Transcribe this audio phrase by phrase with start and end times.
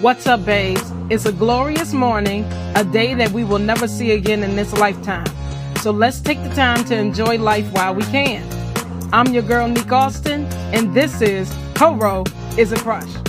[0.00, 0.82] What's up, babes?
[1.08, 2.42] It's a glorious morning,
[2.74, 5.24] a day that we will never see again in this lifetime.
[5.82, 8.44] So let's take the time to enjoy life while we can.
[9.12, 12.24] I'm your girl, Nick Austin, and this is Coro
[12.58, 13.23] is a Crush.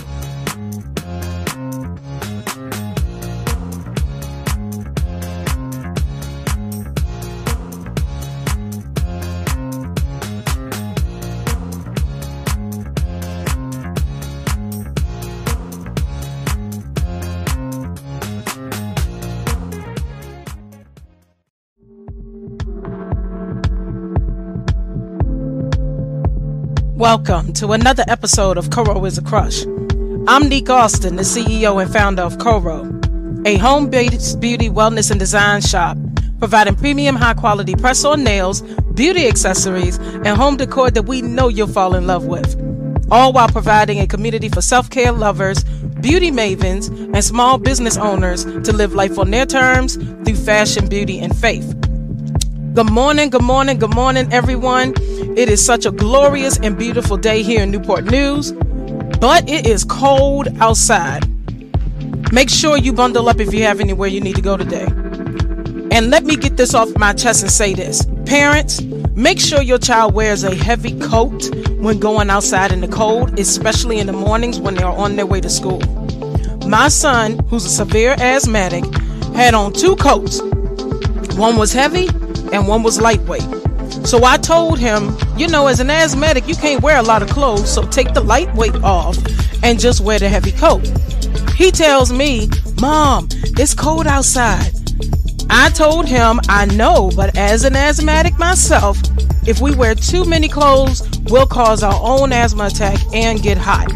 [27.05, 29.63] Welcome to another episode of Coro is a Crush.
[30.27, 32.99] I'm Nick Austin, the CEO and founder of Coro,
[33.45, 35.99] a home based beauty, wellness, and design shop
[36.39, 38.63] providing premium high quality press on nails,
[38.95, 42.59] beauty accessories, and home decor that we know you'll fall in love with.
[43.11, 45.63] All while providing a community for self care lovers,
[46.01, 51.19] beauty mavens, and small business owners to live life on their terms through fashion, beauty,
[51.19, 51.74] and faith.
[52.75, 54.95] Good morning, good morning, good morning, everyone.
[55.37, 58.51] It is such a glorious and beautiful day here in Newport News,
[59.21, 61.23] but it is cold outside.
[62.33, 64.87] Make sure you bundle up if you have anywhere you need to go today.
[65.89, 68.81] And let me get this off my chest and say this Parents,
[69.15, 73.99] make sure your child wears a heavy coat when going outside in the cold, especially
[73.99, 75.79] in the mornings when they are on their way to school.
[76.67, 78.83] My son, who's a severe asthmatic,
[79.33, 80.41] had on two coats.
[81.37, 82.09] One was heavy
[82.51, 83.47] and one was lightweight.
[84.05, 87.29] So I told him, you know, as an asthmatic, you can't wear a lot of
[87.29, 89.17] clothes, so take the lightweight off
[89.63, 90.85] and just wear the heavy coat.
[91.55, 92.49] He tells me,
[92.81, 94.71] Mom, it's cold outside.
[95.49, 98.97] I told him, I know, but as an asthmatic myself,
[99.47, 103.91] if we wear too many clothes, we'll cause our own asthma attack and get hot.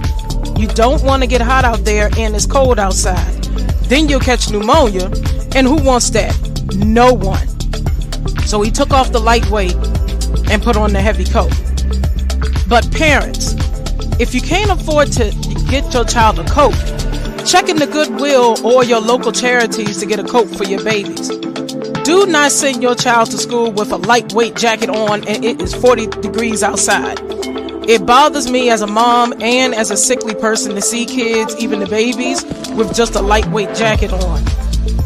[0.58, 3.44] You don't want to get hot out there and it's cold outside.
[3.86, 5.05] Then you'll catch pneumonia,
[5.55, 6.36] and who wants that?
[6.75, 7.47] No one.
[8.50, 9.76] So he took off the lightweight
[10.49, 11.52] and put on the heavy coat.
[12.67, 13.54] But parents,
[14.20, 15.30] if you can't afford to
[15.70, 16.73] get your child a coat,
[17.45, 21.30] check in the Goodwill or your local charities to get a coat for your babies.
[22.04, 25.76] Do not send your child to school with a lightweight jacket on and it is
[25.76, 27.20] 40 degrees outside.
[27.87, 31.81] It bothers me as a mom and as a sickly person to see kids, even
[31.81, 32.43] the babies,
[32.73, 34.43] with just a lightweight jacket on.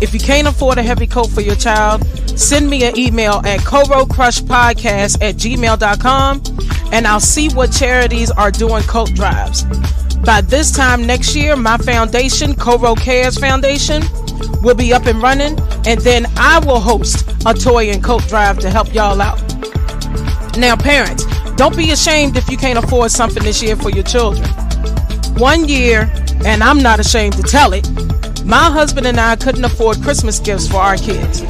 [0.02, 3.60] If you can't afford a heavy coat for your child, send me an email at
[3.62, 6.42] corocrushpodcast at gmail.com
[6.92, 9.64] and I'll see what charities are doing coat drives.
[10.24, 14.04] By this time next year, my foundation, Coro Cares Foundation,
[14.62, 18.60] will be up and running, and then I will host a toy and coat drive
[18.60, 19.42] to help y'all out.
[20.58, 24.48] Now, parents, don't be ashamed if you can't afford something this year for your children.
[25.36, 26.10] One year,
[26.46, 27.90] and I'm not ashamed to tell it,
[28.46, 31.42] my husband and I couldn't afford Christmas gifts for our kids.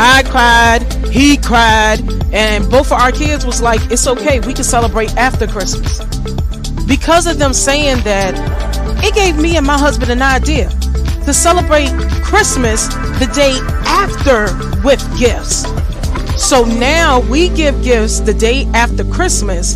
[0.00, 1.98] I cried, he cried,
[2.32, 5.98] and both of our kids was like, it's okay, we can celebrate after Christmas.
[6.86, 8.34] Because of them saying that,
[9.04, 10.70] it gave me and my husband an idea
[11.24, 11.90] to celebrate
[12.22, 12.86] Christmas
[13.18, 14.44] the day after
[14.84, 15.66] with gifts.
[16.40, 19.74] So now we give gifts the day after Christmas,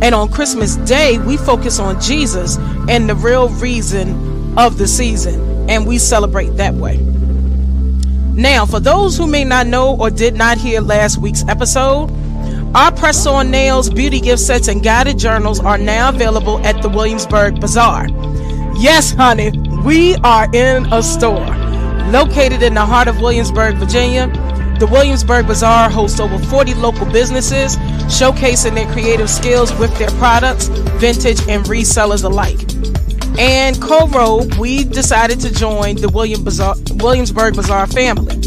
[0.00, 2.56] and on Christmas Day, we focus on Jesus
[2.88, 6.96] and the real reason of the season, and we celebrate that way.
[8.34, 12.10] Now, for those who may not know or did not hear last week's episode,
[12.74, 16.88] our press on nails, beauty gift sets, and guided journals are now available at the
[16.88, 18.06] Williamsburg Bazaar.
[18.76, 19.50] Yes, honey,
[19.84, 21.56] we are in a store.
[22.10, 24.28] Located in the heart of Williamsburg, Virginia,
[24.78, 27.76] the Williamsburg Bazaar hosts over 40 local businesses
[28.06, 32.69] showcasing their creative skills with their products, vintage and resellers alike.
[33.38, 38.40] And Coro, we decided to join the William Bazaar, Williamsburg Bazaar family.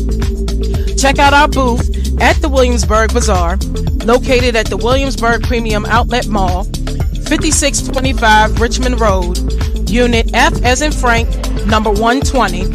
[0.95, 3.57] Check out our booth at the Williamsburg Bazaar,
[4.05, 11.27] located at the Williamsburg Premium Outlet Mall, 5625 Richmond Road, Unit F as in Frank,
[11.65, 12.67] number 120,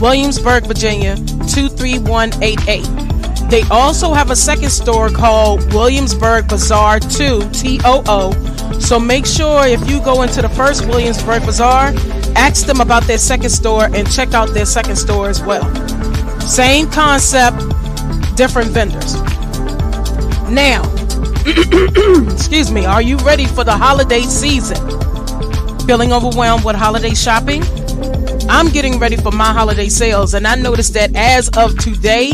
[0.00, 3.50] Williamsburg, Virginia 23188.
[3.50, 8.53] They also have a second store called Williamsburg Bazaar 2 TOO.
[8.80, 11.92] So make sure if you go into the first Williamsburg Bazaar,
[12.36, 15.64] ask them about their second store and check out their second store as well.
[16.40, 17.56] Same concept,
[18.36, 19.14] different vendors.
[20.50, 20.82] Now,
[22.32, 24.76] excuse me, are you ready for the holiday season?
[25.86, 27.62] Feeling overwhelmed with holiday shopping?
[28.48, 32.32] I'm getting ready for my holiday sales, and I noticed that as of today,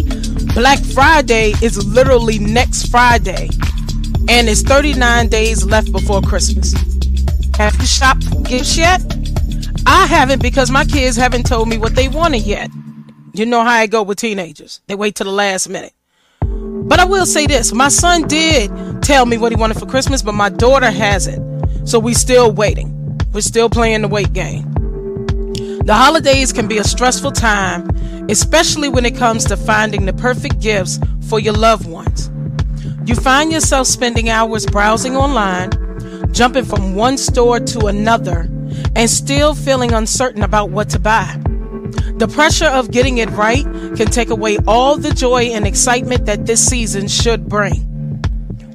[0.54, 3.48] Black Friday is literally next Friday,
[4.30, 6.72] and it's 39 days left before Christmas.
[7.56, 9.02] Have you shopped gifts yet?
[9.86, 12.70] I haven't because my kids haven't told me what they wanted yet.
[13.34, 14.82] You know how I go with teenagers.
[14.86, 15.92] They wait till the last minute.
[16.42, 18.70] But I will say this my son did
[19.02, 21.88] tell me what he wanted for Christmas, but my daughter hasn't.
[21.88, 23.18] So we're still waiting.
[23.32, 24.62] We're still playing the wait game.
[25.84, 27.90] The holidays can be a stressful time,
[28.30, 32.29] especially when it comes to finding the perfect gifts for your loved ones.
[33.06, 35.70] You find yourself spending hours browsing online,
[36.32, 38.40] jumping from one store to another,
[38.94, 41.40] and still feeling uncertain about what to buy.
[42.16, 43.64] The pressure of getting it right
[43.96, 48.22] can take away all the joy and excitement that this season should bring.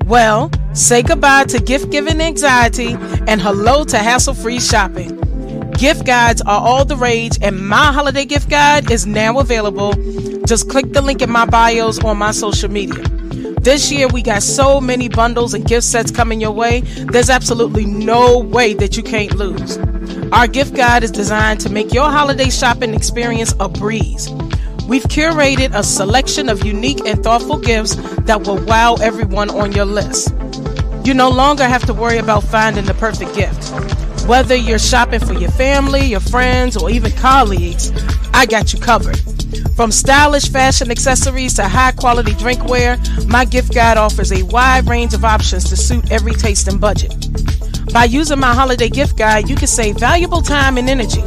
[0.05, 2.97] Well, say goodbye to gift giving anxiety
[3.27, 5.21] and hello to hassle free shopping.
[5.77, 9.93] Gift guides are all the rage, and my holiday gift guide is now available.
[10.45, 13.03] Just click the link in my bios on my social media.
[13.65, 17.83] This year, we got so many bundles and gift sets coming your way, there's absolutely
[17.83, 19.79] no way that you can't lose.
[20.31, 24.29] Our gift guide is designed to make your holiday shopping experience a breeze.
[24.87, 27.95] We've curated a selection of unique and thoughtful gifts
[28.25, 30.31] that will wow everyone on your list.
[31.03, 33.71] You no longer have to worry about finding the perfect gift.
[34.27, 37.91] Whether you're shopping for your family, your friends, or even colleagues,
[38.31, 39.19] I got you covered.
[39.75, 42.97] From stylish fashion accessories to high quality drinkware,
[43.27, 47.13] my gift guide offers a wide range of options to suit every taste and budget.
[47.93, 51.23] By using my holiday gift guide, you can save valuable time and energy.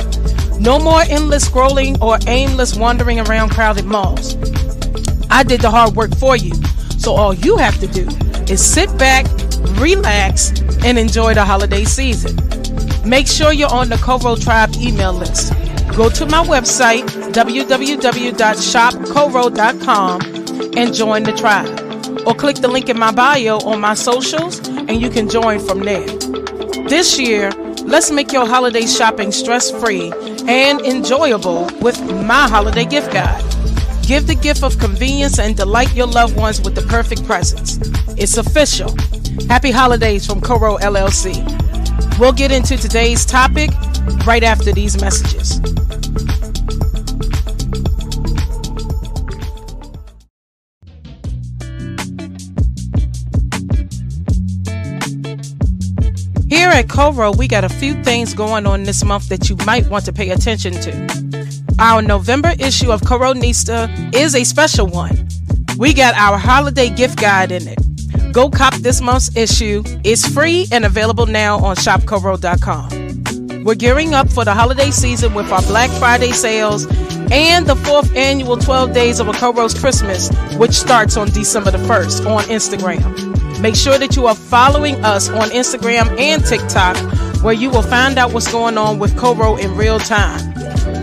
[0.61, 4.37] No more endless scrolling or aimless wandering around crowded malls.
[5.31, 6.55] I did the hard work for you,
[6.99, 8.09] so all you have to do
[8.53, 9.27] is sit back,
[9.79, 10.51] relax,
[10.85, 12.37] and enjoy the holiday season.
[13.09, 15.53] Make sure you're on the Coro Tribe email list.
[15.99, 17.03] Go to my website,
[17.33, 20.21] www.shopcoro.com,
[20.79, 21.67] and join the tribe.
[22.25, 25.81] Or click the link in my bio on my socials, and you can join from
[25.81, 26.07] there.
[26.87, 27.51] This year,
[27.83, 30.13] let's make your holiday shopping stress free
[30.47, 33.43] and enjoyable with my holiday gift guide.
[34.07, 37.77] Give the gift of convenience and delight your loved ones with the perfect presents.
[38.17, 38.95] It's official.
[39.49, 41.68] Happy holidays from Coro LLC.
[42.19, 43.71] We'll get into today's topic
[44.27, 45.61] right after these messages.
[56.49, 59.89] Here at Coro, we got a few things going on this month that you might
[59.89, 61.55] want to pay attention to.
[61.79, 65.29] Our November issue of Coronista is a special one.
[65.79, 67.88] We got our holiday gift guide in it.
[68.33, 69.83] Go cop this month's issue.
[70.05, 73.65] It's free and available now on shopcoro.com.
[73.65, 76.87] We're gearing up for the holiday season with our Black Friday sales
[77.31, 81.79] and the fourth annual 12 Days of a Coro's Christmas, which starts on December the
[81.79, 83.61] 1st on Instagram.
[83.61, 86.97] Make sure that you are following us on Instagram and TikTok,
[87.43, 90.55] where you will find out what's going on with Coro in real time.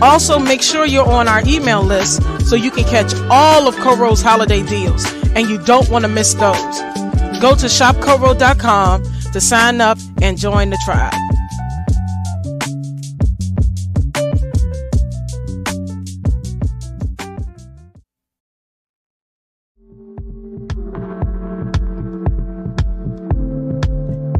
[0.02, 4.22] Also, make sure you're on our email list so you can catch all of Coro's
[4.22, 7.05] holiday deals, and you don't want to miss those.
[7.40, 9.02] Go to shopcoro.com
[9.32, 11.12] to sign up and join the tribe.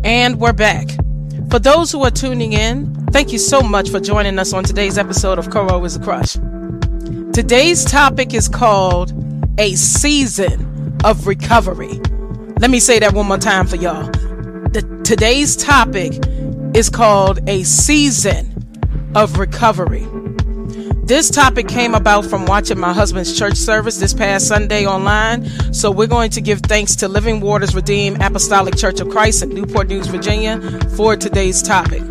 [0.04, 0.88] And we're back.
[1.50, 4.96] For those who are tuning in, thank you so much for joining us on today's
[4.96, 6.34] episode of Coro is a Crush.
[7.32, 9.12] Today's topic is called
[9.58, 12.00] A Season of Recovery.
[12.58, 14.04] Let me say that one more time for y'all.
[14.06, 16.14] The, today's topic
[16.74, 20.06] is called A Season of Recovery.
[21.04, 25.44] This topic came about from watching my husband's church service this past Sunday online.
[25.74, 29.50] So we're going to give thanks to Living Waters Redeemed Apostolic Church of Christ in
[29.50, 30.58] Newport News, Virginia
[30.96, 32.02] for today's topic.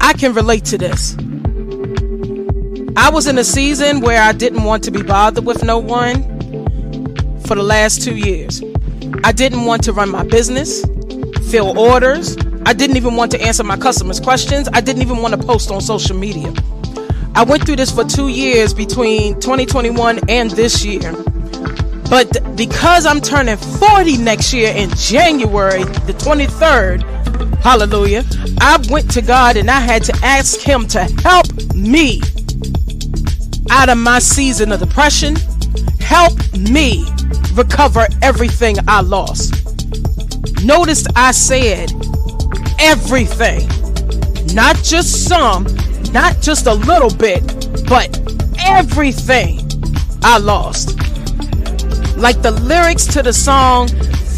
[0.00, 1.16] I can relate to this.
[2.96, 6.35] I was in a season where I didn't want to be bothered with no one
[7.46, 8.62] for the last two years.
[9.24, 10.84] I didn't want to run my business,
[11.50, 12.36] fill orders,
[12.66, 14.68] I didn't even want to answer my customers' questions.
[14.72, 16.52] I didn't even want to post on social media.
[17.36, 21.12] I went through this for two years between 2021 and this year.
[22.10, 27.04] But because I'm turning 40 next year in January the 23rd,
[27.60, 28.24] hallelujah,
[28.60, 32.20] I went to God and I had to ask Him to help me
[33.70, 35.36] out of my season of depression,
[36.00, 37.06] help me
[37.56, 39.54] recover everything I lost.
[40.64, 41.92] Notice I said
[42.78, 43.66] everything.
[44.54, 45.64] Not just some,
[46.12, 47.42] not just a little bit,
[47.88, 48.20] but
[48.60, 49.60] everything
[50.22, 50.98] I lost.
[52.16, 53.88] Like the lyrics to the song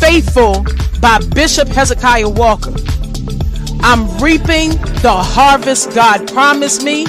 [0.01, 0.65] Faithful
[1.01, 2.75] by Bishop Hezekiah Walker.
[3.81, 4.71] I'm reaping
[5.03, 7.05] the harvest God promised me.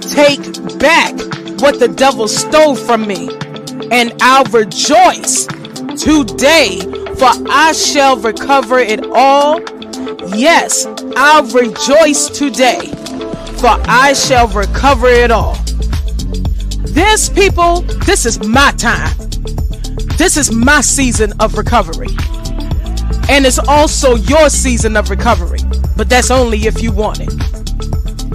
[0.00, 0.42] Take
[0.78, 1.12] back
[1.60, 3.28] what the devil stole from me,
[3.90, 5.46] and I'll rejoice
[5.96, 6.80] today,
[7.16, 9.60] for I shall recover it all.
[10.36, 12.92] Yes, I'll rejoice today,
[13.58, 15.54] for I shall recover it all.
[16.88, 19.14] This, people, this is my time.
[20.16, 22.08] This is my season of recovery.
[23.28, 25.60] And it's also your season of recovery,
[25.96, 27.65] but that's only if you want it.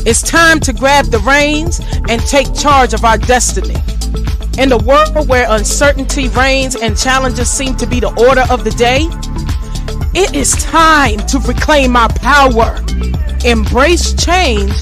[0.04, 1.80] It's time to grab the reins
[2.10, 3.76] and take charge of our destiny.
[4.58, 8.72] In a world where uncertainty reigns and challenges seem to be the order of the
[8.72, 9.02] day,
[10.20, 12.84] it is time to reclaim our power,
[13.46, 14.74] embrace change,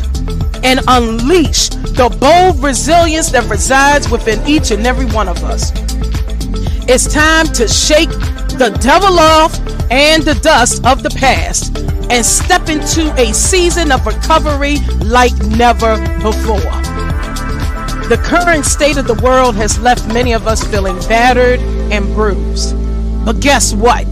[0.63, 5.73] and unleash the bold resilience that resides within each and every one of us.
[6.87, 8.09] It's time to shake
[8.57, 9.59] the devil off
[9.91, 11.75] and the dust of the past
[12.09, 16.59] and step into a season of recovery like never before.
[18.09, 21.59] The current state of the world has left many of us feeling battered
[21.91, 22.75] and bruised.
[23.23, 24.07] But guess what?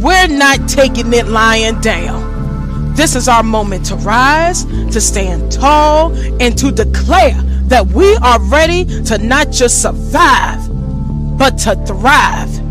[0.00, 2.94] We're not taking it lying down.
[2.94, 8.40] This is our moment to rise, to stand tall, and to declare that we are
[8.42, 10.68] ready to not just survive,
[11.36, 12.67] but to thrive.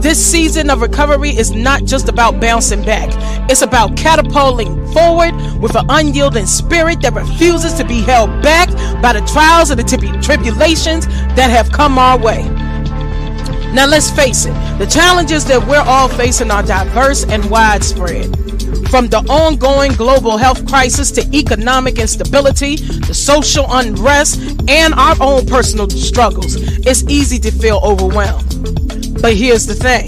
[0.00, 3.10] This season of recovery is not just about bouncing back.
[3.50, 8.68] It's about catapulting forward with an unyielding spirit that refuses to be held back
[9.02, 12.44] by the trials and the tribulations that have come our way.
[13.74, 18.26] Now, let's face it, the challenges that we're all facing are diverse and widespread.
[18.90, 25.44] From the ongoing global health crisis to economic instability, to social unrest, and our own
[25.46, 26.54] personal struggles,
[26.86, 28.47] it's easy to feel overwhelmed.
[29.20, 30.06] But here's the thing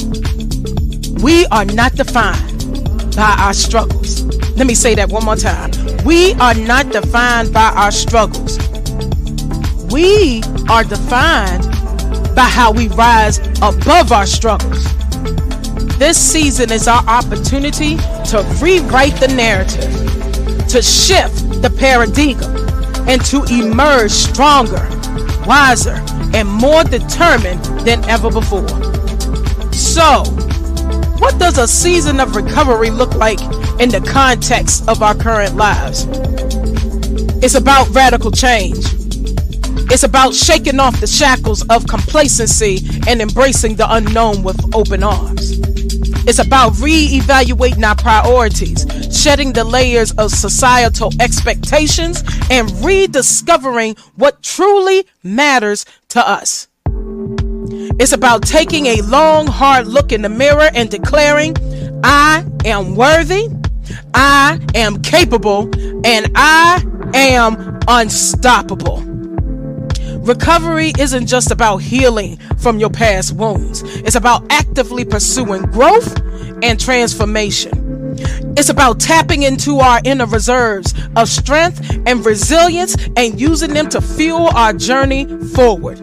[1.20, 4.22] we are not defined by our struggles.
[4.56, 5.72] Let me say that one more time.
[6.04, 8.58] We are not defined by our struggles.
[9.92, 11.64] We are defined
[12.36, 14.84] by how we rise above our struggles.
[15.98, 17.96] This season is our opportunity
[18.30, 19.92] to rewrite the narrative,
[20.68, 22.40] to shift the paradigm,
[23.08, 24.88] and to emerge stronger,
[25.46, 26.00] wiser,
[26.32, 28.68] and more determined than ever before.
[29.72, 30.24] So,
[31.18, 33.40] what does a season of recovery look like
[33.80, 36.06] in the context of our current lives?
[37.42, 38.84] It's about radical change.
[39.92, 45.58] It's about shaking off the shackles of complacency and embracing the unknown with open arms.
[46.26, 54.42] It's about re evaluating our priorities, shedding the layers of societal expectations, and rediscovering what
[54.42, 56.68] truly matters to us.
[57.98, 61.54] It's about taking a long, hard look in the mirror and declaring,
[62.04, 63.48] I am worthy,
[64.14, 65.70] I am capable,
[66.04, 69.02] and I am unstoppable.
[70.20, 76.20] Recovery isn't just about healing from your past wounds, it's about actively pursuing growth
[76.62, 78.16] and transformation.
[78.56, 84.00] It's about tapping into our inner reserves of strength and resilience and using them to
[84.00, 86.00] fuel our journey forward.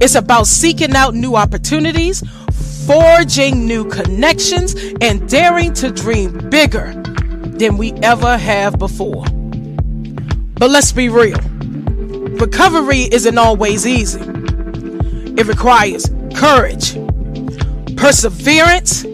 [0.00, 2.22] It's about seeking out new opportunities,
[2.86, 6.92] forging new connections, and daring to dream bigger
[7.58, 9.24] than we ever have before.
[10.54, 11.38] But let's be real
[12.40, 16.94] recovery isn't always easy, it requires courage,
[17.96, 19.04] perseverance,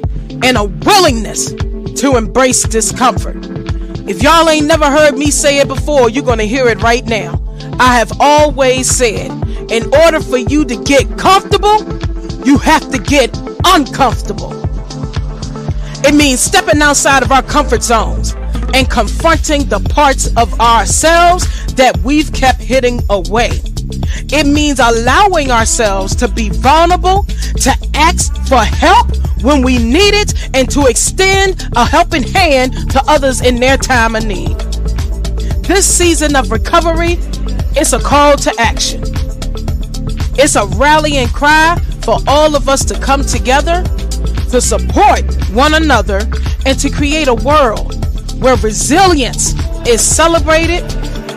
[0.42, 3.36] and a willingness to embrace discomfort.
[4.06, 7.04] If y'all ain't never heard me say it before, you're going to hear it right
[7.06, 7.43] now.
[7.80, 9.30] I have always said
[9.70, 11.82] in order for you to get comfortable,
[12.46, 14.52] you have to get uncomfortable.
[16.06, 18.34] It means stepping outside of our comfort zones
[18.74, 23.50] and confronting the parts of ourselves that we've kept hitting away.
[24.32, 27.24] It means allowing ourselves to be vulnerable,
[27.60, 33.02] to ask for help when we need it, and to extend a helping hand to
[33.08, 34.58] others in their time of need.
[35.64, 37.18] This season of recovery
[37.76, 39.02] is a call to action.
[40.36, 43.82] It's a rallying cry for all of us to come together,
[44.50, 46.20] to support one another,
[46.66, 47.94] and to create a world
[48.40, 49.54] where resilience
[49.86, 50.82] is celebrated,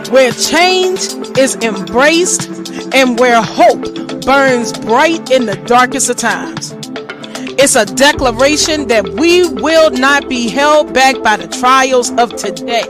[0.10, 1.00] where change
[1.38, 2.50] is embraced,
[2.94, 3.84] and where hope
[4.22, 6.74] burns bright in the darkest of times.
[7.60, 12.86] It's a declaration that we will not be held back by the trials of today,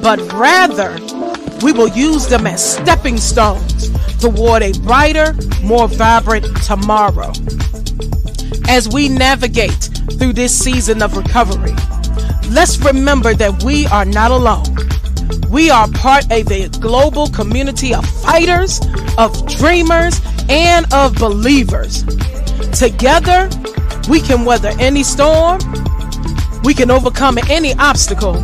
[0.00, 0.98] but rather
[1.62, 7.32] we will use them as stepping stones toward a brighter, more vibrant tomorrow.
[8.68, 11.74] As we navigate through this season of recovery,
[12.50, 14.64] let's remember that we are not alone.
[15.50, 18.80] We are part of a global community of fighters,
[19.18, 22.04] of dreamers, and of believers.
[22.72, 23.50] Together,
[24.08, 25.60] we can weather any storm,
[26.62, 28.42] we can overcome any obstacle,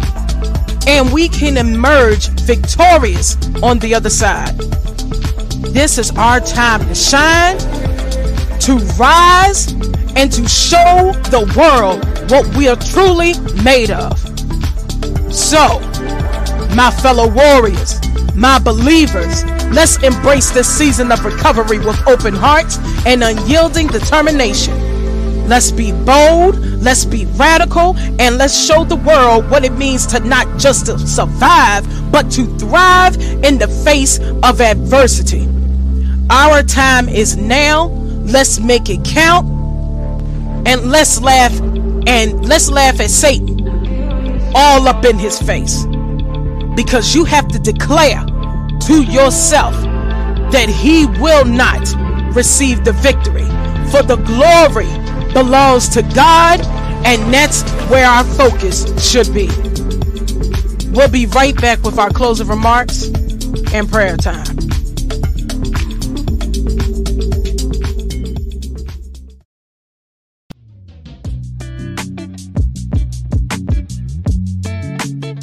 [0.87, 4.57] and we can emerge victorious on the other side.
[5.73, 7.59] This is our time to shine,
[8.61, 9.73] to rise,
[10.17, 14.19] and to show the world what we are truly made of.
[15.33, 15.81] So,
[16.75, 18.01] my fellow warriors,
[18.35, 24.75] my believers, let's embrace this season of recovery with open hearts and unyielding determination.
[25.49, 30.21] Let's be bold, let's be radical, and let's show the world what it means to
[30.21, 35.49] not just to survive, but to thrive in the face of adversity.
[36.31, 37.89] Our time is now.
[38.27, 39.49] Let's make it count.
[40.67, 41.53] And let's laugh
[42.07, 45.85] and let's laugh at Satan all up in his face.
[46.77, 48.25] Because you have to declare
[48.83, 49.75] to yourself
[50.53, 51.83] that he will not
[52.35, 53.47] receive the victory.
[53.91, 54.91] For the glory
[55.33, 56.61] belongs to God,
[57.07, 59.47] and that's where our focus should be.
[60.91, 63.05] We'll be right back with our closing remarks
[63.73, 64.45] and prayer time.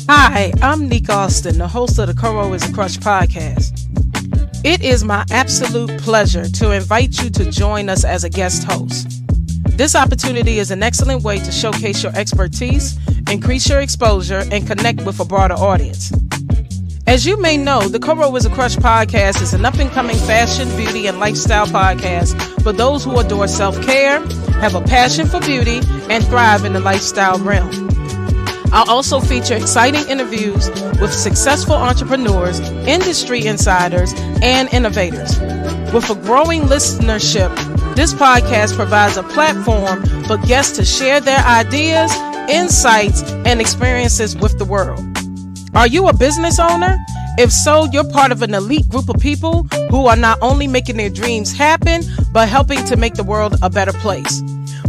[0.10, 3.80] Hi, I'm Nick Austin, the host of the Coro is a Crush podcast.
[4.66, 9.13] It is my absolute pleasure to invite you to join us as a guest host.
[9.76, 12.96] This opportunity is an excellent way to showcase your expertise,
[13.28, 16.12] increase your exposure, and connect with a broader audience.
[17.08, 20.16] As you may know, the Coro is a Crush podcast is an up and coming
[20.16, 24.20] fashion, beauty, and lifestyle podcast for those who adore self care,
[24.62, 27.90] have a passion for beauty, and thrive in the lifestyle realm.
[28.72, 30.70] I'll also feature exciting interviews
[31.02, 34.14] with successful entrepreneurs, industry insiders,
[34.44, 35.40] and innovators.
[35.94, 37.52] With a growing listenership,
[37.96, 42.12] this podcast provides a platform for guests to share their ideas,
[42.50, 45.00] insights, and experiences with the world.
[45.76, 46.98] Are you a business owner?
[47.38, 50.98] If so, you're part of an elite group of people who are not only making
[50.98, 54.42] their dreams happen, but helping to make the world a better place.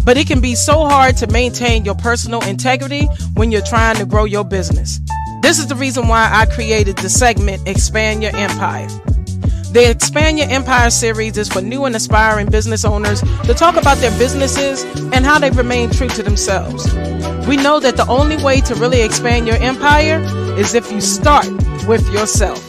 [0.05, 4.05] But it can be so hard to maintain your personal integrity when you're trying to
[4.05, 5.01] grow your business.
[5.40, 8.88] This is the reason why I created the segment Expand Your Empire.
[9.75, 13.99] The Expand Your Empire series is for new and aspiring business owners to talk about
[13.99, 16.95] their businesses and how they remain true to themselves.
[17.49, 20.21] We know that the only way to really expand your empire
[20.57, 21.49] is if you start
[21.89, 22.63] with yourself.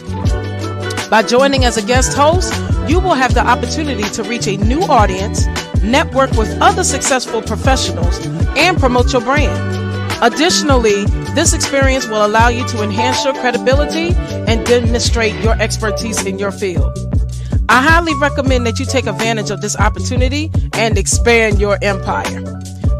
[1.08, 2.52] By joining as a guest host,
[2.90, 5.46] you will have the opportunity to reach a new audience,
[5.84, 8.18] network with other successful professionals,
[8.56, 9.54] and promote your brand.
[10.22, 11.04] Additionally,
[11.36, 14.14] this experience will allow you to enhance your credibility
[14.48, 16.98] and demonstrate your expertise in your field.
[17.68, 22.42] I highly recommend that you take advantage of this opportunity and expand your empire.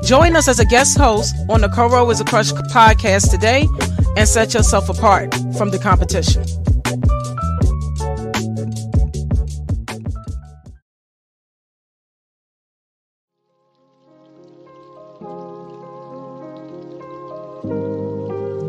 [0.05, 3.67] Join us as a guest host on the Coro is a Crush podcast today
[4.19, 6.45] and set yourself apart from the competition.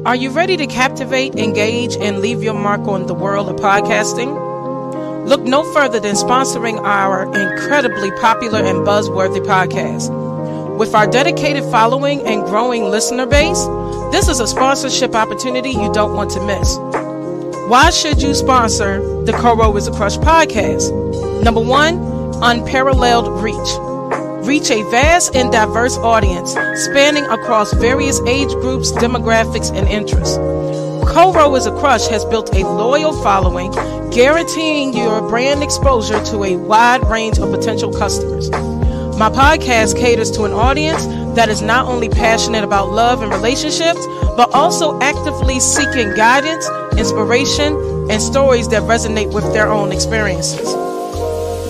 [0.08, 5.28] Are you ready to captivate, engage, and leave your mark on the world of podcasting?
[5.28, 10.08] Look no further than sponsoring our incredibly popular and buzzworthy podcast.
[10.78, 13.66] With our dedicated following and growing listener base,
[14.14, 16.78] this is a sponsorship opportunity you don't want to miss.
[17.68, 21.44] Why should you sponsor the Coro is a Crush podcast?
[21.44, 21.98] Number one,
[22.42, 23.87] unparalleled reach
[24.48, 26.52] reach a vast and diverse audience
[26.86, 30.38] spanning across various age groups, demographics, and interests.
[31.12, 33.72] Coro is a Crush has built a loyal following,
[34.10, 38.50] guaranteeing your brand exposure to a wide range of potential customers.
[39.20, 41.06] My podcast caters to an audience
[41.36, 44.00] that is not only passionate about love and relationships,
[44.38, 47.74] but also actively seeking guidance, inspiration,
[48.10, 50.74] and stories that resonate with their own experiences.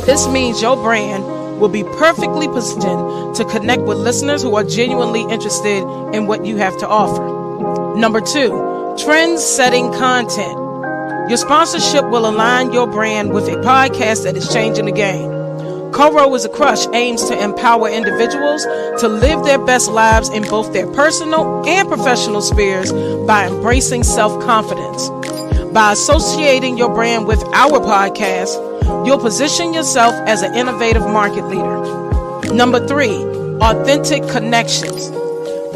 [0.05, 5.21] This means your brand will be perfectly positioned to connect with listeners who are genuinely
[5.23, 5.81] interested
[6.13, 7.97] in what you have to offer.
[7.97, 8.49] Number two,
[8.97, 10.57] trend setting content.
[11.29, 15.37] Your sponsorship will align your brand with a podcast that is changing the game.
[15.91, 18.63] Coro is a Crush aims to empower individuals
[18.99, 22.91] to live their best lives in both their personal and professional spheres
[23.25, 25.09] by embracing self confidence.
[25.73, 28.66] By associating your brand with our podcast,
[29.07, 32.53] You'll position yourself as an innovative market leader.
[32.53, 33.15] Number three,
[33.61, 35.11] authentic connections.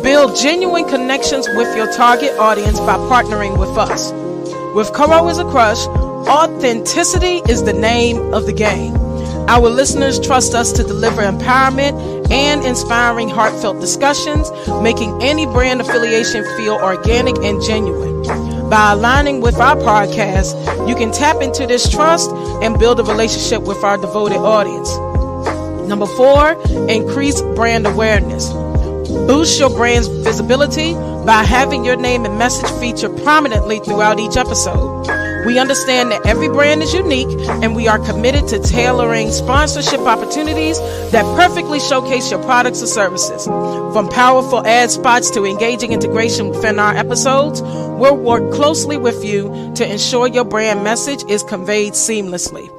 [0.04, 4.12] Build genuine connections with your target audience by partnering with us.
[4.76, 5.80] With Coro is a Crush,
[6.28, 8.98] authenticity is the name of the game.
[9.48, 16.44] Our listeners trust us to deliver empowerment and inspiring heartfelt discussions, making any brand affiliation
[16.58, 18.51] feel organic and genuine.
[18.72, 22.32] By aligning with our podcast, you can tap into this trust
[22.64, 24.90] and build a relationship with our devoted audience.
[25.90, 26.54] Number four,
[26.90, 28.50] increase brand awareness.
[29.28, 30.94] Boost your brand's visibility
[31.26, 35.21] by having your name and message featured prominently throughout each episode.
[35.46, 37.28] We understand that every brand is unique
[37.64, 40.80] and we are committed to tailoring sponsorship opportunities
[41.12, 43.46] that perfectly showcase your products or services.
[43.46, 49.74] From powerful ad spots to engaging integration within our episodes, we'll work closely with you
[49.76, 52.70] to ensure your brand message is conveyed seamlessly.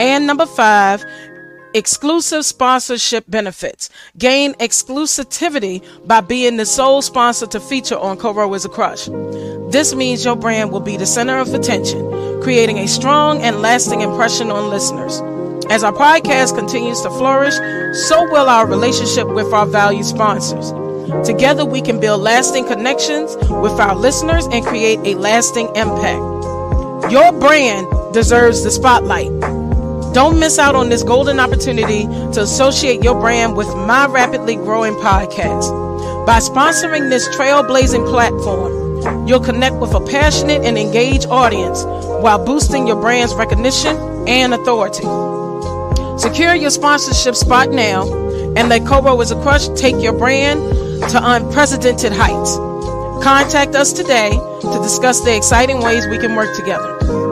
[0.00, 1.04] And number five,
[1.74, 3.90] exclusive sponsorship benefits.
[4.16, 9.08] Gain exclusivity by being the sole sponsor to feature on Coro is a Crush.
[9.70, 14.00] This means your brand will be the center of attention, creating a strong and lasting
[14.00, 15.20] impression on listeners.
[15.70, 17.54] As our podcast continues to flourish,
[18.06, 20.72] so will our relationship with our valued sponsors.
[21.26, 27.12] Together, we can build lasting connections with our listeners and create a lasting impact.
[27.12, 29.30] Your brand deserves the spotlight.
[30.14, 34.94] Don't miss out on this golden opportunity to associate your brand with my rapidly growing
[34.94, 36.24] podcast.
[36.24, 42.86] By sponsoring this trailblazing platform, you'll connect with a passionate and engaged audience while boosting
[42.86, 43.96] your brand's recognition
[44.28, 45.02] and authority.
[46.16, 48.04] Secure your sponsorship spot now
[48.56, 50.60] and let Coro is a Crush take your brand
[51.10, 52.56] to unprecedented heights.
[53.24, 57.23] Contact us today to discuss the exciting ways we can work together.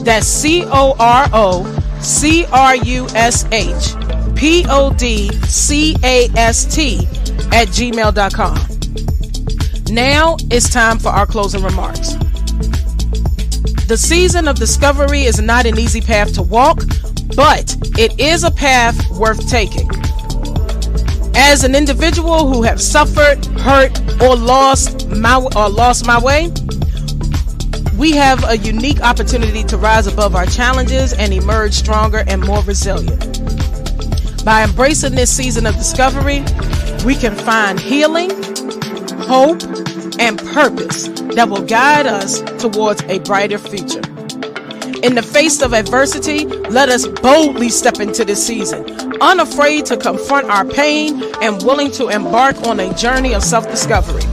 [0.04, 1.64] That's C O R O
[2.00, 3.96] C R U S H
[4.36, 7.08] P O D C A S T
[7.52, 8.56] at gmail.com.
[9.94, 12.14] Now it's time for our closing remarks.
[13.88, 16.82] The season of discovery is not an easy path to walk,
[17.36, 19.90] but it is a path worth taking.
[21.36, 26.52] As an individual who have suffered, hurt, or lost my or lost my way,
[28.02, 32.64] we have a unique opportunity to rise above our challenges and emerge stronger and more
[32.64, 33.40] resilient.
[34.44, 36.40] By embracing this season of discovery,
[37.06, 38.32] we can find healing,
[39.22, 39.62] hope,
[40.20, 44.02] and purpose that will guide us towards a brighter future.
[45.04, 48.84] In the face of adversity, let us boldly step into this season,
[49.22, 54.24] unafraid to confront our pain and willing to embark on a journey of self discovery.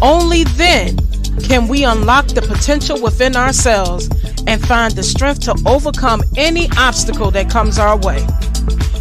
[0.00, 0.96] Only then
[1.44, 4.08] can we unlock the potential within ourselves
[4.46, 8.24] and find the strength to overcome any obstacle that comes our way.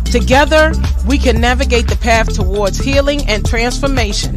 [0.06, 0.74] Together,
[1.08, 4.36] we can navigate the path towards healing and transformation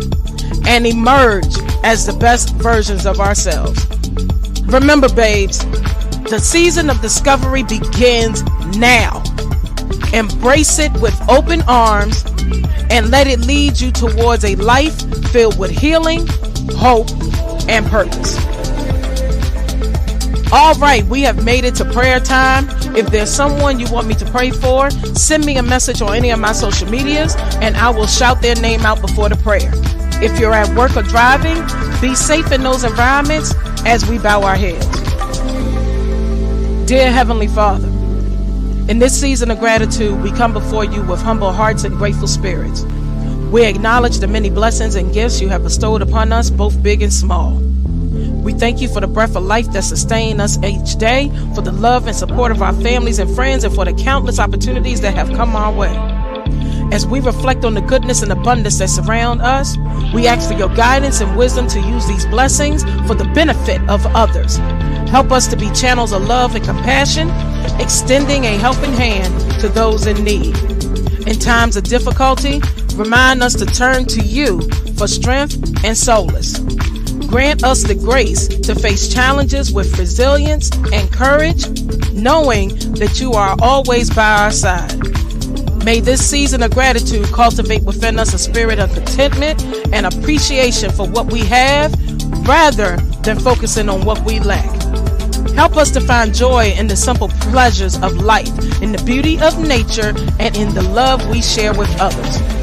[0.67, 3.87] and emerge as the best versions of ourselves.
[4.67, 5.65] Remember, babes,
[6.29, 8.43] the season of discovery begins
[8.77, 9.23] now.
[10.13, 12.25] Embrace it with open arms
[12.91, 16.27] and let it lead you towards a life filled with healing,
[16.77, 17.09] hope,
[17.69, 18.37] and purpose.
[20.51, 22.67] All right, we have made it to prayer time.
[22.97, 26.31] If there's someone you want me to pray for, send me a message on any
[26.31, 29.71] of my social medias and I will shout their name out before the prayer.
[30.23, 31.63] If you're at work or driving,
[32.01, 33.55] be safe in those environments
[33.85, 34.87] as we bow our heads.
[36.87, 37.87] Dear Heavenly Father,
[38.89, 42.85] in this season of gratitude, we come before you with humble hearts and grateful spirits.
[43.51, 47.13] We acknowledge the many blessings and gifts you have bestowed upon us, both big and
[47.13, 47.53] small.
[48.43, 51.73] We thank you for the breath of life that sustains us each day, for the
[51.73, 55.29] love and support of our families and friends, and for the countless opportunities that have
[55.29, 55.97] come our way.
[56.93, 59.79] As we reflect on the goodness and abundance that surround us,
[60.13, 64.05] we ask for your guidance and wisdom to use these blessings for the benefit of
[64.15, 64.57] others.
[65.09, 67.31] Help us to be channels of love and compassion,
[67.81, 70.55] extending a helping hand to those in need.
[71.27, 72.61] In times of difficulty,
[72.99, 74.61] remind us to turn to you
[74.97, 76.59] for strength and solace.
[77.29, 81.69] Grant us the grace to face challenges with resilience and courage,
[82.13, 84.93] knowing that you are always by our side.
[85.85, 91.09] May this season of gratitude cultivate within us a spirit of contentment and appreciation for
[91.09, 91.95] what we have
[92.49, 94.69] rather than focusing on what we lack.
[95.53, 98.49] Help us to find joy in the simple pleasures of life,
[98.83, 102.58] in the beauty of nature, and in the love we share with others.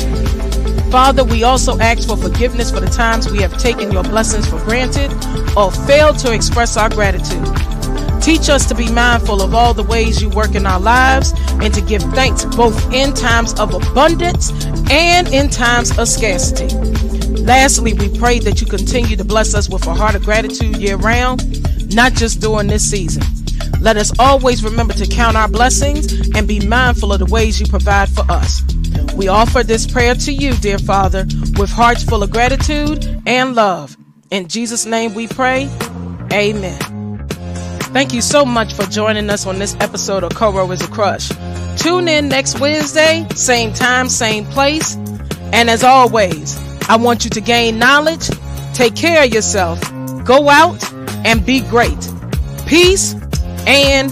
[0.91, 4.59] Father, we also ask for forgiveness for the times we have taken your blessings for
[4.59, 5.11] granted
[5.57, 7.43] or failed to express our gratitude.
[8.21, 11.73] Teach us to be mindful of all the ways you work in our lives and
[11.73, 14.51] to give thanks both in times of abundance
[14.89, 16.75] and in times of scarcity.
[17.43, 20.97] Lastly, we pray that you continue to bless us with a heart of gratitude year
[20.97, 23.21] round, not just during this season.
[23.79, 27.67] Let us always remember to count our blessings and be mindful of the ways you
[27.67, 28.63] provide for us.
[29.15, 31.25] We offer this prayer to you, dear Father,
[31.57, 33.95] with hearts full of gratitude and love.
[34.29, 35.69] In Jesus' name we pray.
[36.33, 37.27] Amen.
[37.93, 41.29] Thank you so much for joining us on this episode of Coro is a Crush.
[41.77, 44.97] Tune in next Wednesday, same time, same place.
[45.53, 46.57] And as always,
[46.89, 48.29] I want you to gain knowledge,
[48.73, 49.79] take care of yourself,
[50.25, 50.83] go out
[51.25, 52.11] and be great.
[52.67, 53.15] Peace
[53.65, 54.11] and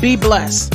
[0.00, 0.74] be blessed.